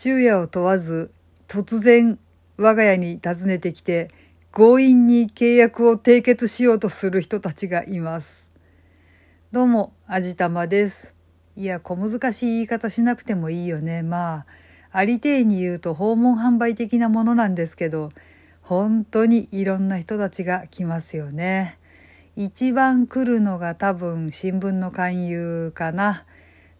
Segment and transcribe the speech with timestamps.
[0.00, 1.10] 昼夜を問わず
[1.48, 2.20] 突然
[2.56, 4.12] 我が家に訪ねてきて
[4.52, 8.52] 強引に契約を締結しようとする人たちがいます。
[9.50, 11.14] どうも、あじたまです。
[11.56, 14.04] いや、小難しい言い方しなくてもいいよね。
[14.04, 14.46] まあ、
[14.92, 18.12] ありていに言うと訪問販売的なものなんですけど、
[18.62, 21.76] 本当にいろんな人たちが来ますよね。
[22.36, 26.24] 一番来るのが多分新聞の勧誘かな。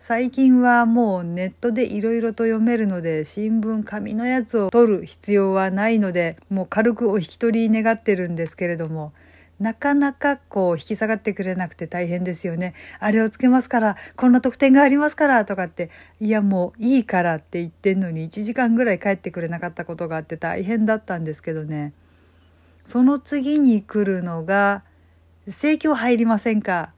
[0.00, 9.12] 最近はもうネットでいろいろと読めるので新聞紙のやつを取る必要はないのでもう軽くお引き取り願ってるんですけれども
[9.58, 12.74] なかなかこう引き下がってくれなくて大変ですよね。
[13.00, 21.92] あれをつけますから、こんな特典がありますからとかって、いやもういいからって言ってんのに1時間ぐらい帰ってくれなかったことがあって大変だったんですけどね。
[22.84, 24.84] その次に来るのが、
[25.48, 26.92] 生協入りませんか？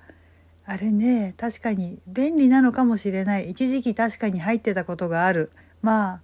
[0.71, 3.51] あれね、確かに便利なのかもしれない。
[3.51, 5.51] 一時期確かに入ってたことがある。
[5.83, 6.21] まあ、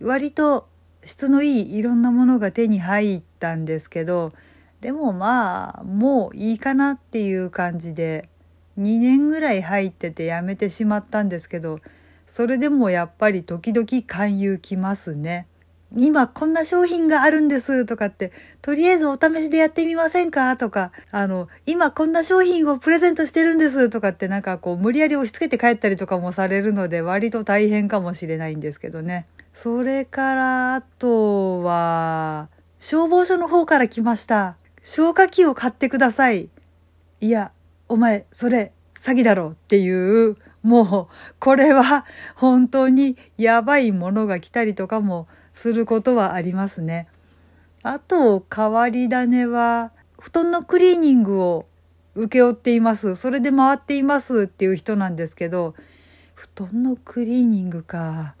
[0.00, 0.66] 割と
[1.04, 4.32] 質のいいいろんなものが手に入ったんですけど、
[4.80, 8.30] でもまあ、もういいかなっていう感じで、
[8.78, 11.78] 2年ぐらい入っててやめてしまったんですけど、
[12.26, 15.46] それでもやっぱり時々勧誘きますね。
[15.96, 20.56] 今こんな商品があるんですとかって、とりあえずお試しでやってみませんか？
[20.56, 29.26] とか、あの、今こんな商品をプレゼントしてるんですとかってなんかこう無理やり押し付けて帰ったりとかもされるので割と大変かもしれないんですけどね。
[29.52, 32.48] それからあとは、
[32.80, 34.56] 消防署の方から来ました。
[34.82, 36.48] 消火器を買ってください。
[37.20, 37.52] いや、
[37.88, 47.08] お前、それ、詐欺だろっていう、もう、これは本当にやばいものが来たりとかもすることはありますね。
[47.82, 51.66] あと、変わり種は、布団のクリーニングを
[52.14, 53.14] 請け負っています。
[53.16, 55.74] それで回っていますっていう人なんですけど、
[56.34, 58.34] 布団のクリーニングか。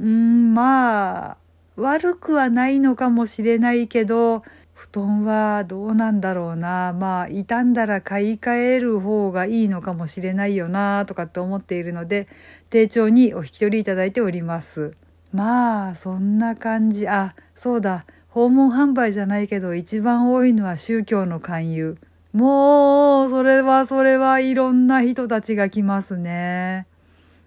[0.00, 1.36] うん、まあ、
[1.76, 4.42] 悪くはないのかもしれないけど、
[4.74, 6.92] 布団はどうなんだろうな。
[6.92, 12.28] まあ、傷んだら買い替える方がいいのかもしれないよな、とかって思っているので、
[12.70, 14.94] 丁重にお引き取りいただいております。
[15.32, 21.98] まあそんな感じあそうだ訪問販売じゃないけど一番多いのは宗教の勧誘
[22.32, 26.86] もうそれはそれはいろんな人たちが来ますね。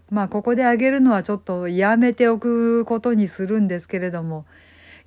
[0.09, 4.45] まあここであげるのはちょっとやめておくことにするんですけれども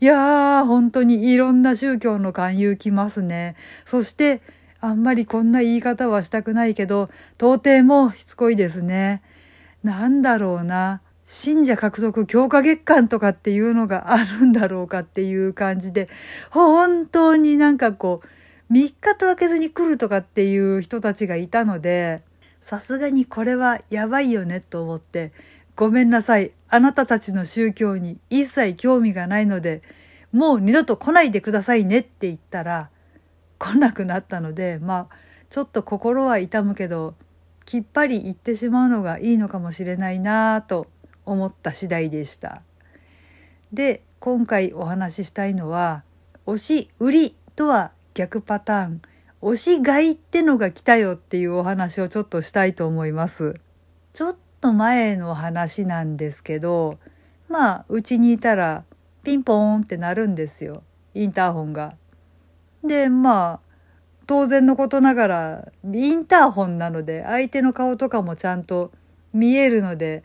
[0.01, 3.57] いやー本当にいろんな宗教の勧誘来ますね。
[3.85, 4.41] そして
[4.81, 9.23] あんまりこんな言い方はしたくないけど到底もしつこいですね。
[9.83, 11.03] なんだろうな。
[11.27, 16.09] 信者獲得強化月間とかっていうのがあるんだろうかっていう感じで、
[16.51, 18.21] 本当になんかこ
[18.71, 22.23] う、3日と開けずに来るとかっていう人たちがいたので、
[22.61, 25.33] さすがにこれはやばいよねと思って、
[25.77, 26.53] ごめんなさい。
[26.69, 29.83] あなたたちの宗教に一切興味がないので、
[30.33, 32.91] もう二度と来ないでくださいねって言ったら、
[33.59, 35.17] 来なくなったので、まあ、
[35.49, 37.15] ちょっと心は痛むけど、
[37.65, 40.87] きっぱり言ってしまうのがいいのかもしれないなぁと
[41.27, 42.63] 思った次第でした。
[43.73, 46.05] で今回お話ししたいのは
[46.47, 49.03] 推し売りとは逆パターン
[49.43, 53.61] 推し買いってのが来たよっていうお話をちょっとしたいと思います。
[54.13, 56.99] ちょっと前の話なんですけど
[57.49, 58.85] まあうちにいたら
[59.23, 60.83] ピンポーンってなるんですよ
[61.13, 61.97] インターホンが。
[62.83, 63.61] でまあ
[64.27, 68.91] 当然のことながらインターホンなので相手の顔とかもちゃんと
[69.33, 70.25] 見えるので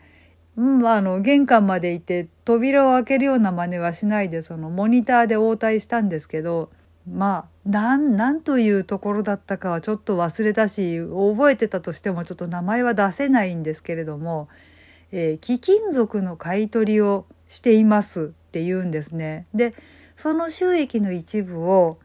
[0.60, 6.68] うん、あの玄関まで行って扉を開けるような真似はしないでそのモニターで応対したんですけど
[7.10, 14.50] まあなんなんというところだったかはちょっと忘れたし覚えてたとしてもちょっと名前は出せないんですけれども、
[15.12, 19.46] えー、貴金属の買い取りをしていますって言うんですね。
[19.54, 19.74] で
[20.14, 21.96] その収益の一部を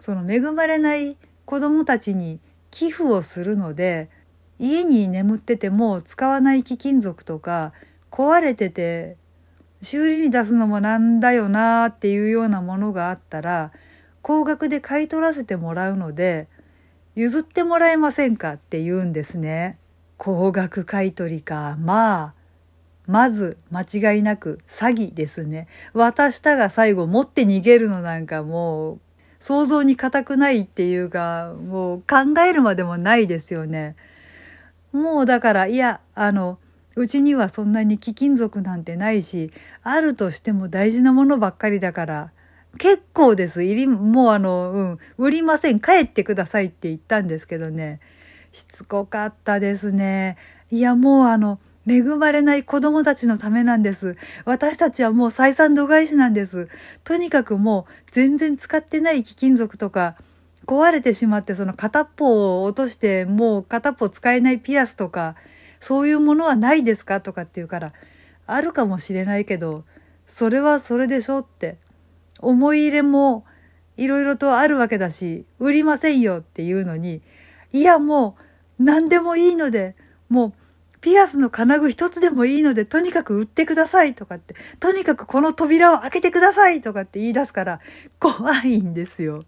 [0.00, 2.40] その恵まれない子どもたちに
[2.70, 4.10] 寄付をするので
[4.58, 7.72] 家に眠ってても使わない貴金属とか
[8.10, 9.16] 壊れてて
[9.82, 13.72] 修理に出すのもなんだよなっていうようなものがあったら
[14.22, 16.48] 高額で買い取らせてもらうので
[17.14, 19.78] 譲ってもらえませんかって言うんですね。
[20.18, 21.76] 高額買取か。
[21.78, 22.34] まあ、
[23.06, 25.66] まず間違いなく詐欺ですね。
[25.94, 29.00] 渡したが最後持って逃げるのなんかもう
[29.38, 33.96] 想像に難くないっていうか、もう考えるまでもないですよね。
[34.92, 36.58] もうだからいやあの
[36.94, 39.52] うちにはそんなに貴金属なんてないし
[39.82, 42.32] あるとしても大事なものばっかりだから
[42.78, 48.00] 結構ですいりもうあの、うん、売りません帰ってくださいって言ったんですけどね
[48.52, 50.36] しつこかったですね
[50.70, 54.16] いやもうあの恵まれない子供たちのためなんです。
[54.44, 56.68] 私たちはもう採算度外視なんです。
[57.04, 60.16] とにかくもう全然使ってない貴金属とか、
[60.66, 65.36] 壊れてしまってその片っぽを落としてもう片っぽ使えないピアスとか、
[65.80, 67.92] そういうものはないですかとかって言うから、
[68.46, 69.84] あるかもしれないけど、
[70.26, 71.78] それはそれでしょって。
[72.40, 73.44] 思い入れも
[73.96, 77.22] いろいろとあるわけだし、売りませんよっていうのに、
[77.72, 78.36] いやも
[78.78, 79.96] う何でもいいので、
[80.28, 80.52] もう
[81.00, 87.80] ピアスの金具一つでもいいので、とにかく売ってくださいとかって、とにかくこの扉を開けてくださいとかって言い出すから、
[88.18, 89.44] 怖いんですよ。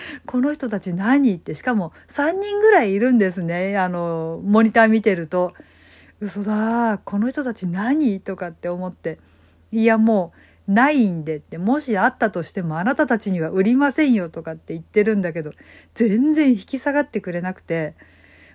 [0.26, 3.76] この人たち何って、しかも3人ぐらいいるんですね。
[3.78, 5.54] あの、モニター見てると。
[6.20, 9.18] 嘘だ、この人たち何とかって思って。
[9.70, 10.32] いやも
[10.68, 15.52] う、ないんでって、もしあったとしてもあなたたちには売りませんよとかって言ってるんだけど、
[15.94, 17.94] 全然引き下がってくれなくて、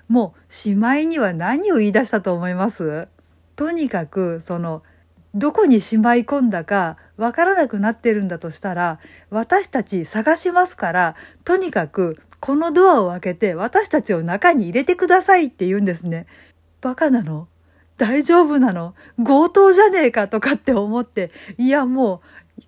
[0.08, 3.10] もうしまいには何を言い出したと思います？
[3.58, 4.84] とにかくその
[5.38, 9.00] どこにしまい込んだかわからなくなってるんだとしたら
[9.30, 16.26] 私たち探しますからとにかくこのドアを開けて私たちを中に入れてくださいって言うんですね。
[16.82, 17.48] バカなの？
[17.98, 18.96] 大丈夫なの？
[19.24, 22.22] 強盗じゃねえかとかって思っていやも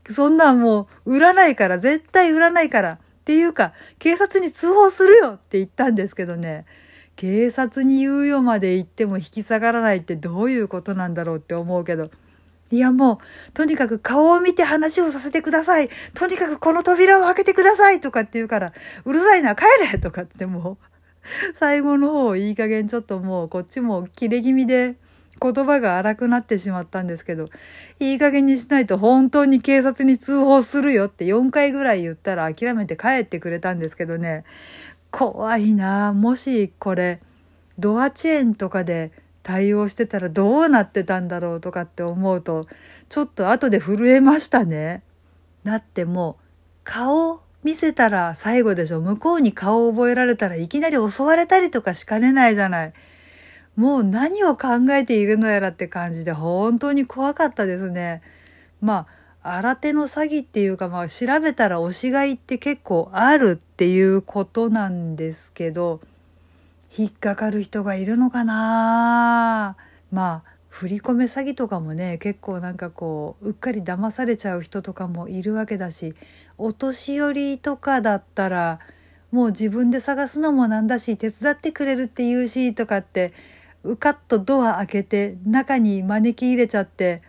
[0.07, 6.65] うそんなんもう売らないから絶対売らないからっていうか警察に通報するよって言ったんですけどね
[7.15, 12.11] 警察に言うよまで言っても引き下がらないってどういうことなんだろうって思うけど。
[12.71, 13.17] いやもう、
[13.53, 15.89] とにかく顔を見て話をさせてください。
[16.13, 18.73] とにかくこの扉を開けてくださいとかって言うから、
[19.05, 20.89] うるさいな、帰れとかってもう、
[21.53, 24.95] 最後の方いい加減ちょっともうこっちも切れ気味で
[25.41, 27.49] 言葉が荒くなってしまったんですけど、
[27.99, 34.43] いい加減にしないと本当に警察に通報するよって4回ぐらい言ったら諦めて帰ってくれたんですけどね、
[35.11, 37.19] 怖いなもしこれ
[37.79, 39.11] ドアチェーンとかで
[39.49, 42.67] 対応してたらどうなってたんだろうとかって思うと
[43.09, 45.01] ちょっと後で震えましたね。
[45.63, 46.43] だってもう
[46.83, 52.93] 顔見せたら最後でしょ向こうに顔を覚えられたらいきなり襲われたりとかしかねないじゃない。
[53.75, 58.21] もう何を考えているのやらって感じで本当に怖かったですね。
[58.81, 59.07] ま
[59.41, 66.01] あ新手の詐欺っていうか、まあ、調べたら押し買いって結構あるっていうことなんですけど
[66.97, 69.77] 引っかかる人がいるのかな？
[70.11, 76.15] まあ振り込め詐欺とかもね結構なんかこううっかり騙されちゃう人とかもいるわけだし
[76.57, 78.79] お年寄りとかだったら
[79.31, 83.33] もう自分で探すのもなんだし手伝ってくれるって言うしとかって
[83.83, 87.21] うかっとドア開けて中に招き入れちゃって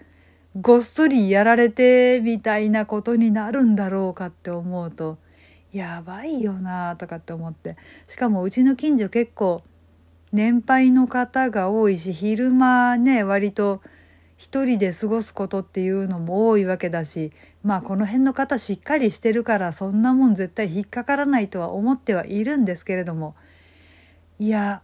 [0.60, 5.18] ごっそりやられてみたいなことになるんだろうかって思うと
[5.72, 7.76] やばいよなとかって思って
[8.08, 9.62] しかもうちの近所結構
[10.32, 13.80] 年配の方が多いし昼間ね割と
[14.36, 17.32] 一人で過ごすことっていうのも多いわけだし
[17.62, 23.34] まあこの辺の方しっかりしてるからそんなもん絶対引っかからないとは思ってはいるんですけれども
[24.38, 24.82] いや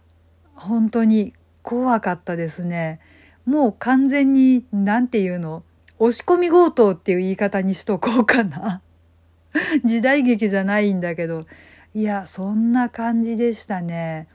[0.53, 1.33] 本当に
[1.63, 3.01] 怖かったですね。
[3.45, 5.63] もう完全に何て言うの？
[5.99, 8.81] 押し込み強盗っていう言い方にしとこうかな。
[9.85, 11.45] 時代劇じゃないんだけど
[11.93, 14.27] いやそんな感じでしたね。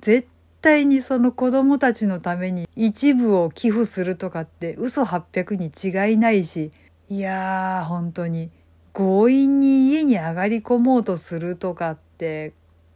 [0.00, 0.28] 絶
[0.60, 6.70] 対にその子供たちのために一部を寄付するとかって嘘800に違いないし
[7.08, 8.50] いやー本当に
[8.92, 12.52] 強引に家に上がり込もうとするとかって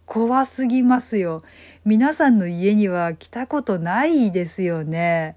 [0.07, 1.43] 怖すぎますよ。
[1.85, 5.37] 皆さんの家には来たことないですよね。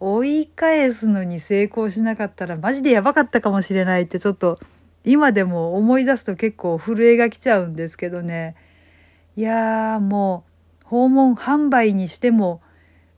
[0.00, 4.58] 追い返すのに成功しなかったらマジでやばかったかもしれないってちょっと
[5.04, 8.56] 今でも思い出すと結構震えが来ちゃうんですけどね。
[9.36, 10.44] いやーも
[10.82, 12.60] う訪問販売にしても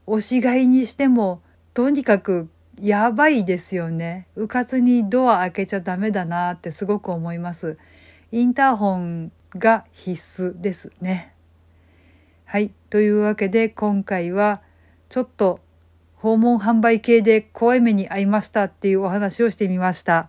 [0.06, 2.48] 押し買いにしてもとにかく
[2.80, 4.26] やばいですよね。
[4.36, 7.78] うかつにドア開けちゃダメだなってすごく思います。
[8.32, 11.34] インターホンが必須ですね。
[12.44, 12.72] はい。
[12.88, 14.62] というわけで今回は
[15.08, 15.60] ちょっと
[16.16, 20.28] 訪問販売系で怖い目に遭いましたっていうお話をしてみました。